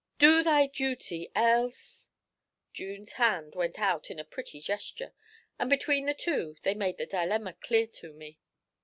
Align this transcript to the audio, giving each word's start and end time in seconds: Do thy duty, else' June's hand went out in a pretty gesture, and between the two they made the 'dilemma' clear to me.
Do 0.17 0.41
thy 0.41 0.65
duty, 0.65 1.29
else' 1.35 2.09
June's 2.73 3.11
hand 3.21 3.53
went 3.53 3.77
out 3.77 4.09
in 4.09 4.17
a 4.17 4.23
pretty 4.23 4.59
gesture, 4.59 5.13
and 5.59 5.69
between 5.69 6.07
the 6.07 6.15
two 6.15 6.55
they 6.63 6.73
made 6.73 6.97
the 6.97 7.05
'dilemma' 7.05 7.53
clear 7.61 7.85
to 7.85 8.11
me. 8.11 8.39